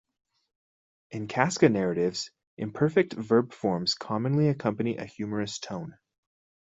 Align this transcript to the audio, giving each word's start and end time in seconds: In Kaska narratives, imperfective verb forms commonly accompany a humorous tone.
In 1.11 1.27
Kaska 1.27 1.69
narratives, 1.69 2.31
imperfective 2.59 3.23
verb 3.23 3.53
forms 3.53 3.93
commonly 3.93 4.47
accompany 4.47 4.97
a 4.97 5.05
humorous 5.05 5.59
tone. 5.59 5.95